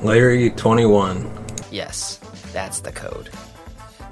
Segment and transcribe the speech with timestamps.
[0.00, 1.70] Larry21.
[1.70, 2.16] Yes,
[2.54, 3.28] that's the code.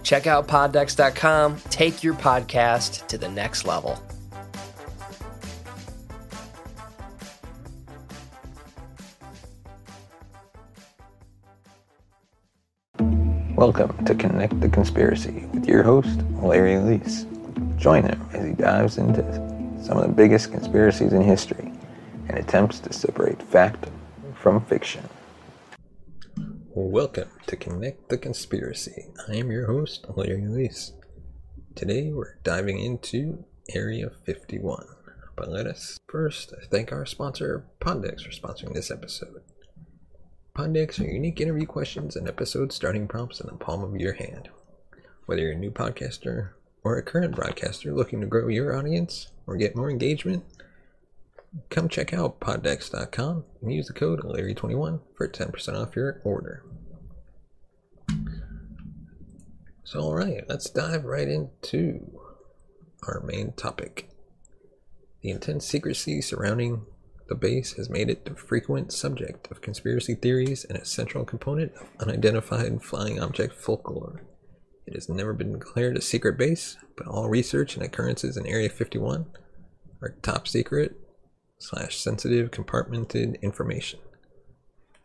[0.03, 1.57] Check out poddex.com.
[1.71, 3.99] Take your podcast to the next level.
[13.57, 17.25] Welcome to Connect the Conspiracy with your host, Larry Elise.
[17.77, 19.23] Join him as he dives into
[19.83, 21.73] some of the biggest conspiracies in history
[22.29, 23.87] and attempts to separate fact
[24.35, 25.03] from fiction.
[26.81, 29.07] Welcome to Connect the Conspiracy.
[29.29, 30.93] I am your host, Larry Elise.
[31.75, 34.87] Today we're diving into Area 51.
[35.37, 39.43] But let us first thank our sponsor, Poddex, for sponsoring this episode.
[40.57, 44.49] Poddex are unique interview questions and episode starting prompts in the palm of your hand.
[45.27, 46.51] Whether you're a new podcaster
[46.85, 50.45] or a current broadcaster looking to grow your audience or get more engagement,
[51.71, 56.65] come check out poddex.com and use the code Larry21 for 10% off your order.
[59.85, 62.19] So, alright, let's dive right into
[63.07, 64.11] our main topic.
[65.23, 66.85] The intense secrecy surrounding
[67.29, 71.73] the base has made it a frequent subject of conspiracy theories and a central component
[71.77, 74.23] of unidentified flying object folklore.
[74.87, 78.69] It has never been declared a secret base, but all research and occurrences in Area
[78.69, 79.27] 51
[80.01, 80.97] are top secret
[81.59, 84.01] slash sensitive compartmented information.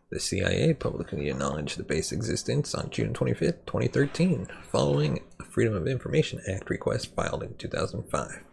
[0.09, 5.87] The CIA publicly acknowledged the base existence on June 25, 2013, following a Freedom of
[5.87, 8.43] Information Act request filed in 2005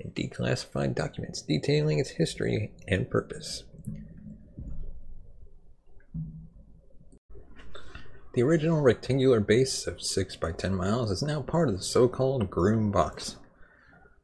[0.00, 3.64] and declassified documents detailing its history and purpose.
[8.34, 12.08] The original rectangular base of 6 by 10 miles is now part of the so
[12.08, 13.36] called Groom Box,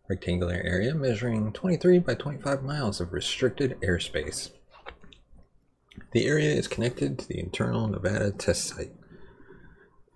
[0.08, 4.50] rectangular area measuring 23 by 25 miles of restricted airspace.
[6.12, 8.92] The area is connected to the internal Nevada test site,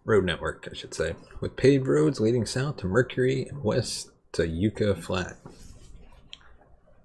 [0.04, 4.46] road network, I should say, with paved roads leading south to Mercury and west to
[4.46, 5.36] Yucca Flat.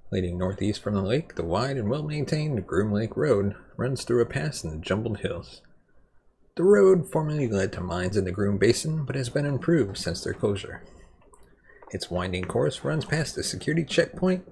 [0.09, 4.21] Leading northeast from the lake, the wide and well maintained Groom Lake Road runs through
[4.21, 5.61] a pass in the jumbled hills.
[6.55, 10.23] The road formerly led to mines in the Groom Basin, but has been improved since
[10.23, 10.81] their closure.
[11.91, 14.47] Its winding course runs past the security checkpoint,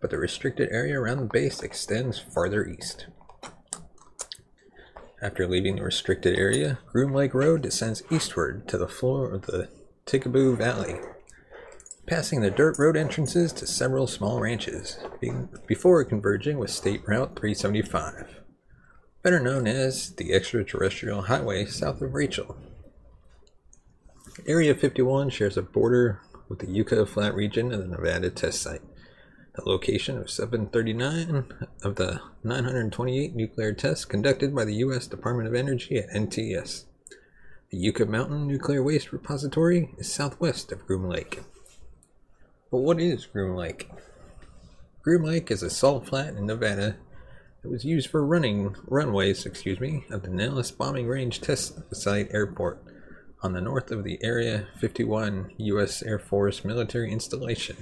[0.00, 3.06] but the restricted area around the base extends farther east.
[5.20, 9.68] After leaving the restricted area, Groom Lake Road descends eastward to the floor of the
[10.06, 10.98] Tikaboo Valley,
[12.06, 14.98] passing the dirt road entrances to several small ranches,
[15.66, 18.42] before converging with State Route 375
[19.22, 22.56] better known as the extraterrestrial highway south of Rachel.
[24.46, 26.20] Area 51 shares a border
[26.52, 28.82] with the Yucca Flat region and the Nevada test site,
[29.54, 31.46] the location of 739
[31.82, 35.06] of the 928 nuclear tests conducted by the U.S.
[35.06, 36.84] Department of Energy at NTS.
[37.70, 41.40] The Yucca Mountain Nuclear Waste Repository is southwest of Groom Lake.
[42.70, 43.88] But what is Groom Lake?
[45.00, 46.96] Groom Lake is a salt flat in Nevada
[47.62, 52.28] that was used for running runways, excuse me, of the Nellis Bombing Range Test Site
[52.30, 52.84] Airport
[53.42, 56.02] on the north of the Area 51 U.S.
[56.02, 57.76] Air Force military installation.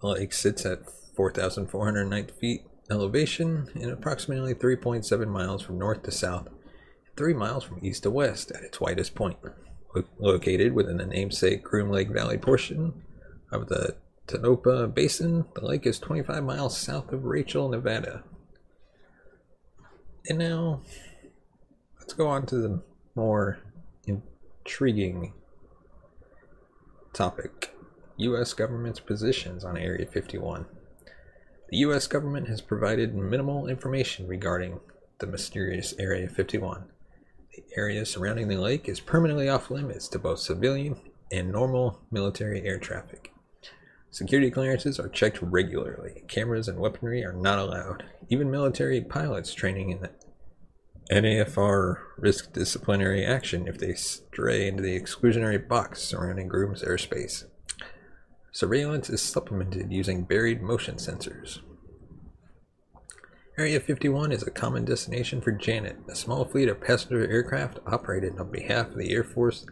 [0.00, 6.46] The lake sits at 4,409 feet elevation and approximately 3.7 miles from north to south,
[6.46, 9.38] and 3 miles from east to west at its widest point.
[10.18, 13.02] Located within the namesake Groom Lake Valley portion
[13.50, 13.96] of the
[14.26, 15.46] Tonopah Basin.
[15.54, 18.22] The lake is 25 miles south of Rachel, Nevada.
[20.28, 20.82] And now,
[22.06, 22.80] let's go on to the
[23.16, 23.58] more
[24.06, 25.32] intriguing
[27.12, 27.74] topic
[28.16, 28.52] U.S.
[28.52, 30.66] government's positions on Area 51.
[31.68, 32.06] The U.S.
[32.06, 34.78] government has provided minimal information regarding
[35.18, 36.84] the mysterious Area 51.
[37.56, 41.00] The area surrounding the lake is permanently off limits to both civilian
[41.32, 43.32] and normal military air traffic.
[44.12, 46.22] Security clearances are checked regularly.
[46.28, 48.04] Cameras and weaponry are not allowed.
[48.28, 50.10] Even military pilots training in the
[51.10, 57.44] NAFR risk disciplinary action if they stray into the exclusionary box surrounding Groom's airspace.
[58.50, 61.60] Surveillance is supplemented using buried motion sensors.
[63.56, 68.38] Area 51 is a common destination for Janet, a small fleet of passenger aircraft operated
[68.38, 69.64] on behalf of the Air Force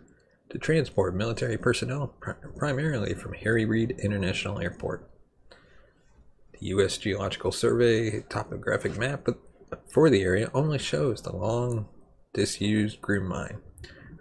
[0.51, 2.15] to transport military personnel
[2.57, 5.11] primarily from Harry Reid International Airport.
[6.53, 6.97] The U.S.
[6.97, 9.27] Geological Survey topographic map
[9.89, 11.89] for the area only shows the long
[12.33, 13.59] disused Groom Mine.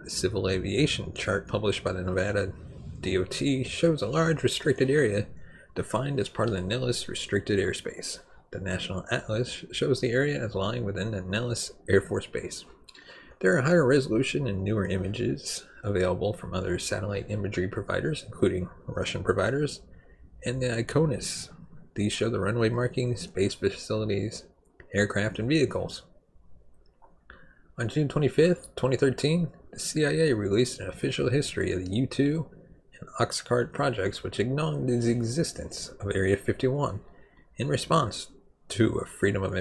[0.04, 2.52] A civil aviation chart published by the Nevada
[3.00, 5.26] DOT shows a large restricted area
[5.74, 8.20] defined as part of the Nellis restricted airspace.
[8.50, 12.64] The National Atlas shows the area as lying within the Nellis Air Force Base.
[13.40, 19.24] There are higher resolution and newer images available from other satellite imagery providers, including Russian
[19.24, 19.82] providers,
[20.46, 21.50] and the IKONOS.
[21.94, 24.44] These show the runway markings, base facilities,
[24.94, 26.02] aircraft, and vehicles.
[27.76, 32.46] On June 25, 2013, the CIA released an official history of the U 2
[33.00, 37.00] and Oxcart projects, which acknowledged the existence of Area 51
[37.56, 38.28] in response
[38.68, 39.54] to a Freedom of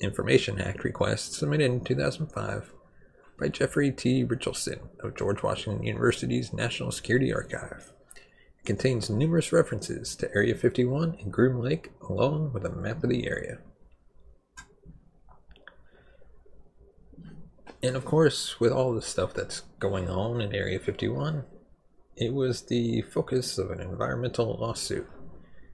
[0.00, 2.72] Information Act request submitted in 2005
[3.38, 4.24] by Jeffrey T.
[4.24, 7.92] Richelson of George Washington University's National Security Archive.
[8.58, 13.10] It contains numerous references to Area 51 and Groom Lake, along with a map of
[13.10, 13.58] the area.
[17.84, 21.44] And of course, with all the stuff that's going on in Area 51,
[22.16, 25.06] it was the focus of an environmental lawsuit.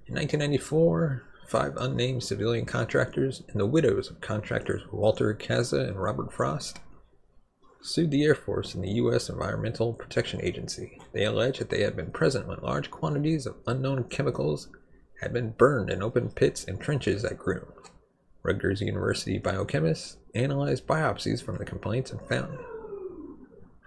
[0.09, 6.33] In 1994, five unnamed civilian contractors and the widows of contractors Walter Kasza and Robert
[6.33, 6.81] Frost
[7.81, 9.29] sued the Air Force and the U.S.
[9.29, 10.99] Environmental Protection Agency.
[11.13, 14.69] They allege that they had been present when large quantities of unknown chemicals
[15.21, 17.73] had been burned in open pits and trenches at Groom.
[18.43, 22.59] Rutgers University biochemists analyzed biopsies from the complaints and found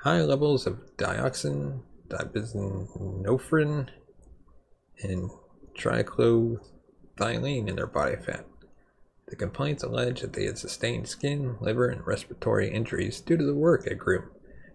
[0.01, 3.87] high levels of dioxin, dibenzofuran,
[5.01, 5.31] and
[5.77, 6.59] trichlor
[7.17, 8.45] Thylene in their body fat.
[9.27, 13.55] The complaints allege that they had sustained skin, liver, and respiratory injuries due to the
[13.55, 14.29] work at Groom,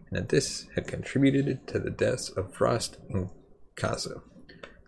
[0.09, 3.31] and that this had contributed to the deaths of Frost and
[3.77, 4.23] Kasza.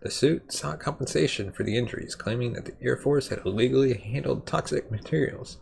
[0.01, 4.47] The suit sought compensation for the injuries, claiming that the Air Force had illegally handled
[4.47, 5.57] toxic materials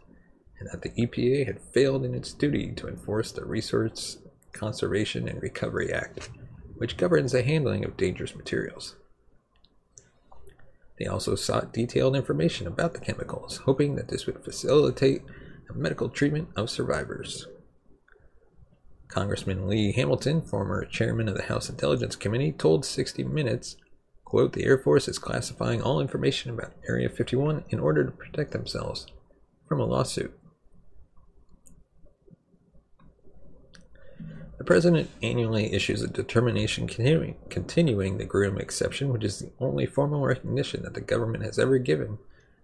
[0.59, 4.17] and that the EPA had failed in its duty to enforce the Resource
[4.53, 6.29] Conservation and Recovery Act,
[6.77, 8.95] which governs the handling of dangerous materials.
[10.97, 15.21] They also sought detailed information about the chemicals, hoping that this would facilitate
[15.67, 17.47] the medical treatment of survivors.
[19.07, 23.77] Congressman Lee Hamilton, former chairman of the House Intelligence Committee, told 60 Minutes,
[24.29, 28.51] quote, the Air Force is classifying all information about Area 51 in order to protect
[28.51, 29.07] themselves
[29.67, 30.39] from a lawsuit.
[34.59, 39.87] The President annually issues a determination continuing, continuing the Groom exception, which is the only
[39.87, 42.19] formal recognition that the government has ever given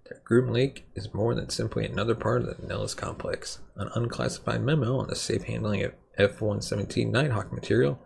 [0.07, 3.57] that Groom Lake is more than simply another part of the Nellis complex.
[3.75, 7.99] An unclassified memo on the safe handling of F 117 Nighthawk material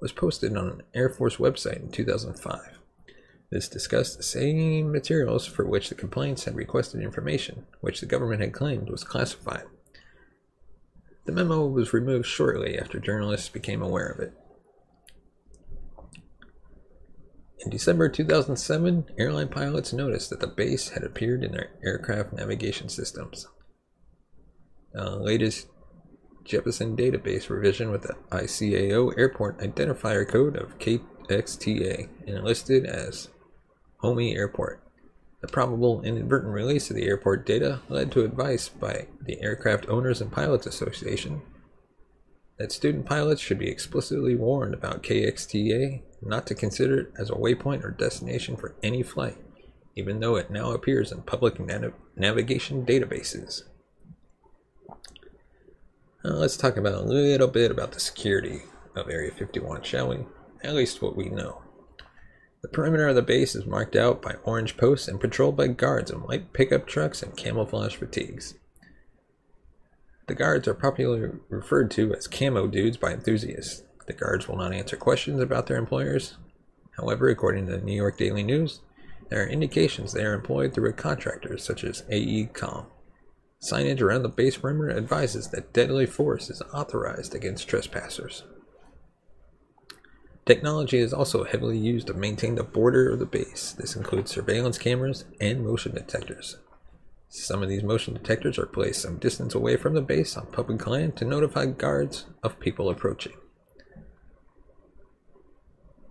[0.00, 2.78] was posted on an Air Force website in 2005.
[3.54, 8.40] This discussed the same materials for which the complaints had requested information, which the government
[8.40, 9.62] had claimed was classified.
[11.24, 14.32] The memo was removed shortly after journalists became aware of it.
[17.60, 22.88] In December 2007, airline pilots noticed that the base had appeared in their aircraft navigation
[22.88, 23.46] systems.
[24.92, 25.68] The latest
[26.44, 33.28] Jeppesen database revision with the ICAO airport identifier code of KXTA and listed as
[34.04, 34.82] Homey Airport.
[35.40, 40.20] The probable inadvertent release of the airport data led to advice by the Aircraft Owners
[40.20, 41.40] and Pilots Association
[42.58, 47.34] that student pilots should be explicitly warned about KXTA not to consider it as a
[47.34, 49.38] waypoint or destination for any flight,
[49.96, 53.62] even though it now appears in public nav- navigation databases.
[56.22, 60.26] Now let's talk about a little bit about the security of Area 51, shall we?
[60.62, 61.63] At least what we know.
[62.64, 66.10] The perimeter of the base is marked out by orange posts and patrolled by guards
[66.10, 68.54] in white pickup trucks and camouflage fatigues.
[70.28, 73.82] The guards are popularly referred to as camo dudes by enthusiasts.
[74.06, 76.38] The guards will not answer questions about their employers.
[76.92, 78.80] However, according to the New York Daily News,
[79.28, 82.86] there are indications they are employed through a contractor such as AECOM.
[83.62, 88.42] Signage around the base perimeter advises that deadly force is authorized against trespassers.
[90.46, 93.72] Technology is also heavily used to maintain the border of the base.
[93.72, 96.58] This includes surveillance cameras and motion detectors.
[97.30, 100.86] Some of these motion detectors are placed some distance away from the base on public
[100.86, 103.32] land to notify guards of people approaching.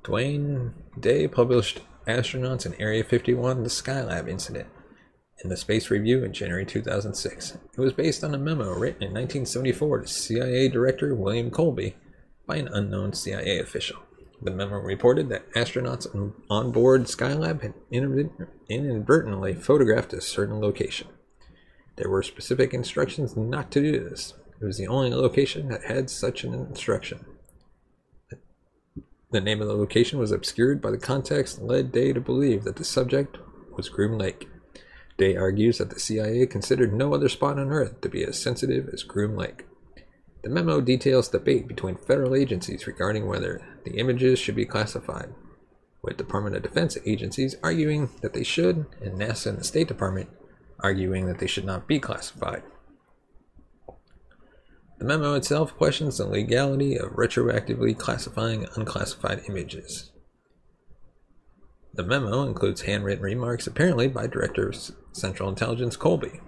[0.03, 4.67] Dwayne Day published Astronauts in Area 51 The Skylab Incident
[5.43, 7.51] in the Space Review in January 2006.
[7.51, 11.95] It was based on a memo written in 1974 to CIA Director William Colby
[12.47, 13.99] by an unknown CIA official.
[14.43, 16.05] The memo reported that astronauts
[16.49, 21.07] on board Skylab had inadvertently photographed a certain location.
[21.95, 24.33] There were specific instructions not to do this.
[24.59, 27.23] It was the only location that had such an instruction.
[29.31, 32.65] The name of the location was obscured by the context and led Day to believe
[32.65, 33.37] that the subject
[33.77, 34.49] was Groom Lake.
[35.17, 38.89] Day argues that the CIA considered no other spot on Earth to be as sensitive
[38.89, 39.65] as Groom Lake.
[40.43, 45.33] The memo details debate between federal agencies regarding whether the images should be classified,
[46.01, 50.29] with Department of Defense agencies arguing that they should, and NASA and the State Department
[50.79, 52.61] arguing that they should not be classified.
[54.99, 60.11] The memo itself questions the legality of retroactively classifying unclassified images.
[61.93, 66.41] The memo includes handwritten remarks, apparently by Director of Central Intelligence Colby,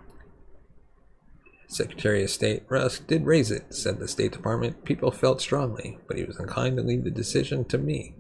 [1.68, 4.86] Secretary of State Rusk did raise it, said the State Department.
[4.86, 8.16] People felt strongly, but he was inclined to leave the decision to me.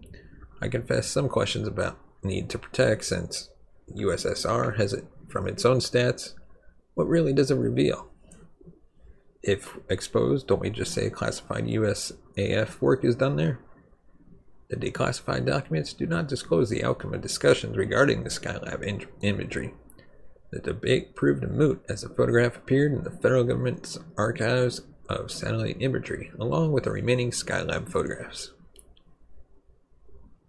[0.61, 3.49] I confess some questions about need to protect since
[3.95, 6.33] USSR has it from its own stats.
[6.95, 8.09] What really does it reveal?
[9.43, 13.59] If exposed, don't we just say classified USAF work is done there?
[14.69, 19.75] The declassified documents do not disclose the outcome of discussions regarding the Skylab in- imagery.
[20.55, 25.29] The debate proved a moot as the photograph appeared in the federal government's archives of
[25.29, 28.53] satellite imagery, along with the remaining Skylab photographs.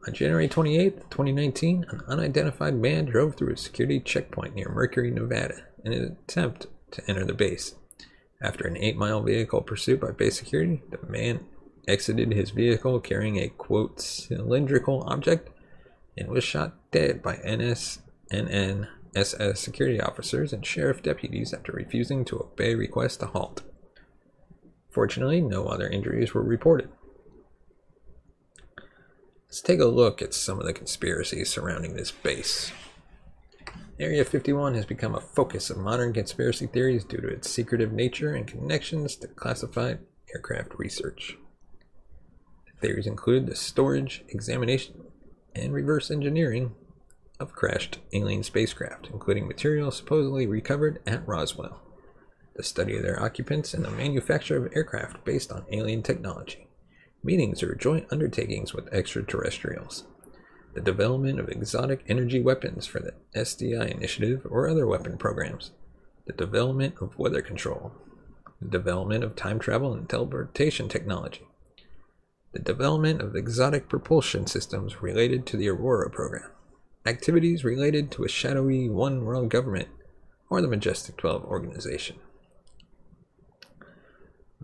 [0.06, 5.64] On January 28, 2019, an unidentified man drove through a security checkpoint near Mercury, Nevada,
[5.84, 7.74] in an attempt to enter the base.
[8.40, 11.40] After an eight mile vehicle pursuit by base security, the man
[11.88, 15.50] exited his vehicle carrying a quote cylindrical object
[16.16, 22.38] and was shot dead by NSNN SS security officers and sheriff deputies after refusing to
[22.38, 23.62] obey requests to halt.
[24.90, 26.90] Fortunately, no other injuries were reported.
[29.46, 32.72] Let's take a look at some of the conspiracies surrounding this base.
[33.98, 38.34] Area 51 has become a focus of modern conspiracy theories due to its secretive nature
[38.34, 40.00] and connections to classified
[40.34, 41.38] aircraft research.
[42.66, 45.04] The theories include the storage, examination,
[45.54, 46.74] and reverse engineering
[47.38, 51.80] of crashed alien spacecraft, including material supposedly recovered at Roswell,
[52.54, 56.68] the study of their occupants, and the manufacture of aircraft based on alien technology,
[57.22, 60.04] meetings or joint undertakings with extraterrestrials,
[60.74, 65.72] the development of exotic energy weapons for the SDI initiative or other weapon programs,
[66.26, 67.92] the development of weather control,
[68.60, 71.46] the development of time travel and teleportation technology,
[72.52, 76.50] the development of exotic propulsion systems related to the Aurora program,
[77.06, 79.88] activities related to a shadowy one world government
[80.50, 82.16] or the Majestic 12 organization.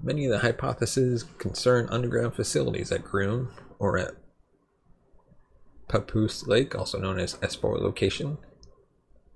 [0.01, 4.15] Many of the hypotheses concern underground facilities at Groom or at
[5.89, 8.39] Papoose Lake, also known as S4 location,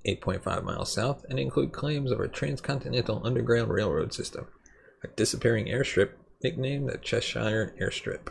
[0.07, 4.47] 8.5 miles south, and include claims of a transcontinental underground railroad system,
[5.05, 6.11] a disappearing airstrip
[6.43, 8.29] nicknamed the Cheshire Airstrip,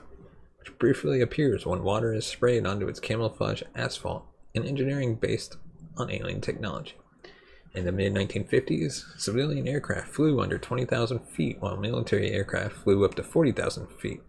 [0.60, 5.57] which briefly appears when water is sprayed onto its camouflage asphalt and engineering based
[5.97, 6.95] on alien technology.
[7.74, 13.15] In the mid 1950s, civilian aircraft flew under 20,000 feet, while military aircraft flew up
[13.15, 14.21] to 40,000 feet.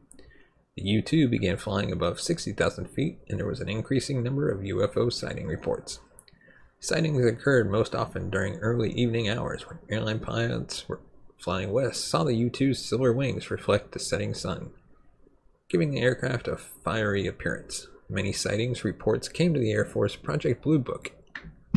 [0.77, 4.61] The U 2 began flying above 60,000 feet, and there was an increasing number of
[4.61, 6.01] UFO sighting reports.
[6.81, 11.01] Sightings occurred most often during early evening hours when airline pilots were
[11.39, 14.71] flying west saw the U 2's silver wings reflect the setting sun,
[15.69, 17.89] giving the aircraft a fiery appearance.
[18.09, 21.11] Many sightings reports came to the Air Force Project Blue Book,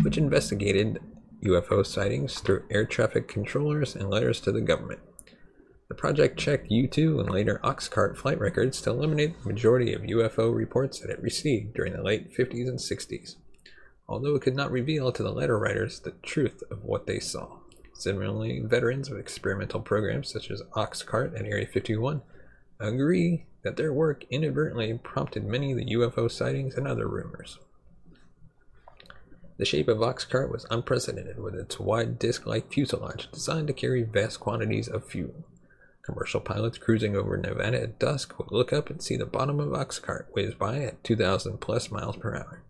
[0.03, 0.99] which investigated
[1.43, 4.99] UFO sightings through air traffic controllers and letters to the government.
[5.87, 10.03] The project checked U 2 and later Oxcart flight records to eliminate the majority of
[10.03, 13.35] UFO reports that it received during the late 50s and 60s,
[14.07, 17.57] although it could not reveal to the letter writers the truth of what they saw.
[17.95, 22.21] Similarly, veterans of experimental programs such as Oxcart and Area 51
[22.87, 27.59] agree that their work inadvertently prompted many of the UFO sightings and other rumors.
[29.57, 34.03] The shape of Oxcart was unprecedented with its wide disc like fuselage designed to carry
[34.03, 35.43] vast quantities of fuel.
[36.01, 39.69] Commercial pilots cruising over Nevada at dusk would look up and see the bottom of
[39.69, 42.63] Oxcart whiz by at 2,000 plus miles per hour.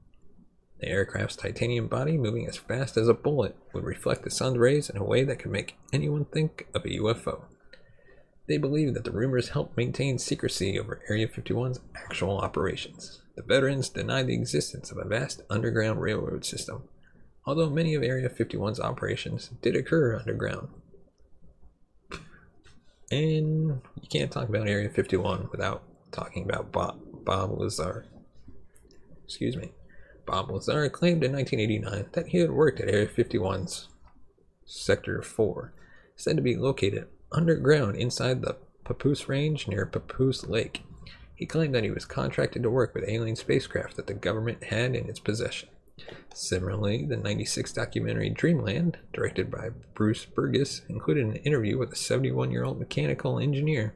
[0.80, 4.90] The aircraft's titanium body, moving as fast as a bullet, would reflect the sun's rays
[4.90, 7.44] in a way that could make anyone think of a UFO.
[8.50, 13.22] They believe that the rumors helped maintain secrecy over Area 51's actual operations.
[13.36, 16.86] The veterans deny the existence of a vast underground railroad system,
[17.46, 20.70] although many of Area 51's operations did occur underground.
[23.12, 28.08] And you can't talk about Area 51 without talking about Bob, Bob Lazar.
[29.26, 29.74] Excuse me.
[30.26, 33.90] Bob Lazar claimed in 1989 that he had worked at Area 51's
[34.66, 35.72] Sector 4,
[36.16, 40.84] said to be located underground inside the Papoose Range near Papoose Lake.
[41.36, 44.96] He claimed that he was contracted to work with alien spacecraft that the government had
[44.96, 45.70] in its possession.
[46.34, 52.52] Similarly, the 96 documentary Dreamland, directed by Bruce Burgess, included an interview with a 71
[52.52, 53.96] year old mechanical engineer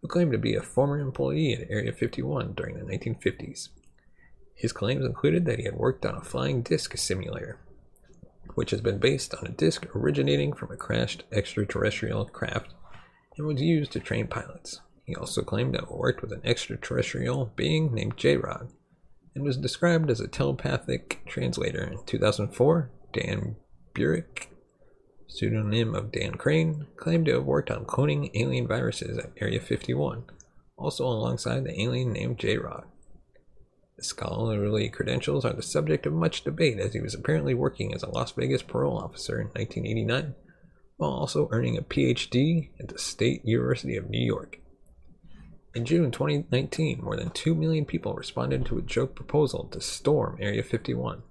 [0.00, 3.68] who claimed to be a former employee at Area 51 during the 1950s.
[4.54, 7.58] His claims included that he had worked on a flying disc simulator,
[8.58, 12.74] which has been based on a disc originating from a crashed extraterrestrial craft
[13.36, 14.80] and was used to train pilots.
[15.04, 18.72] He also claimed to have worked with an extraterrestrial being named J Rod
[19.32, 21.84] and was described as a telepathic translator.
[21.84, 23.54] In 2004, Dan
[23.94, 24.48] Burisch,
[25.28, 30.24] pseudonym of Dan Crain, claimed to have worked on cloning alien viruses at Area 51,
[30.76, 32.86] also alongside the alien named J Rod.
[33.98, 38.04] His scholarly credentials are the subject of much debate as he was apparently working as
[38.04, 40.34] a Las Vegas parole officer in 1989
[40.98, 44.60] while also earning a PhD at the State University of New York.
[45.74, 50.38] In June 2019, more than 2 million people responded to a joke proposal to storm
[50.40, 51.22] Area 51,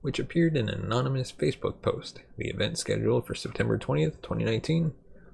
[0.00, 2.20] which appeared in an anonymous Facebook post.
[2.36, 4.92] The event scheduled for September 20th, 2019,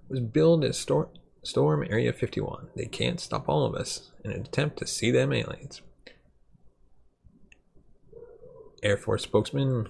[0.09, 1.09] was billed as Storm,
[1.43, 2.69] storm Area 51.
[2.77, 5.83] They can't stop all of us in an attempt to see them aliens.
[8.83, 9.89] Air Force spokesman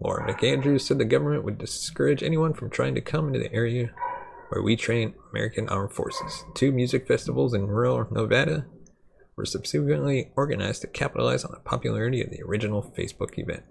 [0.00, 3.90] Laura McAndrews said the government would discourage anyone from trying to come into the area
[4.48, 6.44] where we train American Armed Forces.
[6.54, 8.66] Two music festivals in rural Nevada
[9.36, 13.62] were subsequently organized to capitalize on the popularity of the original Facebook event.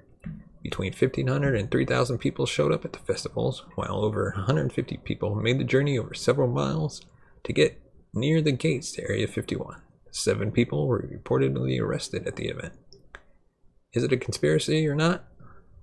[0.62, 5.60] Between 1,500 and 3,000 people showed up at the festivals, while over 150 people made
[5.60, 7.02] the journey over several miles
[7.44, 7.82] to get
[8.14, 9.82] near the gates to Area 51.
[10.12, 12.74] Seven people were reportedly arrested at the event.
[13.94, 15.26] Is it a conspiracy or not?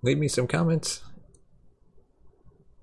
[0.03, 1.03] Leave me some comments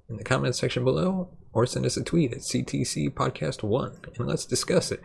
[0.10, 4.28] in the comments section below or send us a tweet at CTC Podcast 1 and
[4.28, 5.02] let's discuss it.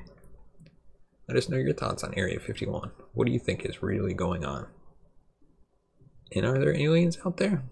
[1.28, 2.90] Let us know your thoughts on Area 51.
[3.12, 4.66] What do you think is really going on?
[6.35, 7.62] And are there aliens out there?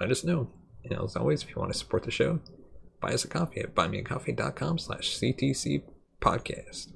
[0.00, 0.50] Let us know.
[0.84, 2.40] And as always, if you want to support the show,
[3.00, 5.82] buy us a coffee at buymeacoffee.com slash CTC
[6.20, 6.92] podcast.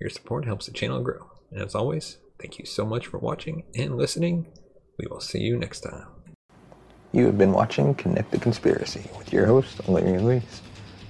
[0.00, 1.30] Your support helps the channel grow.
[1.50, 4.52] And as always, thank you so much for watching and listening.
[4.98, 6.06] We will see you next time.
[7.12, 10.62] You have been watching Connect the Conspiracy with your host, Larry Luis.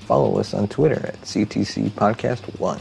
[0.07, 2.81] Follow us on Twitter at CTC Podcast 1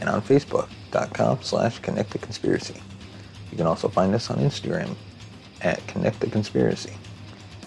[0.00, 2.80] and on Facebook.com slash Connect the Conspiracy.
[3.50, 4.94] You can also find us on Instagram
[5.62, 6.92] at Connect the Conspiracy.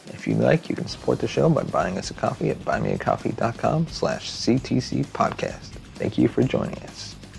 [0.07, 3.87] If you'd like, you can support the show by buying us a coffee at buymeacoffee.com
[3.87, 5.75] slash CTC Podcast.
[5.95, 7.16] Thank you for joining us.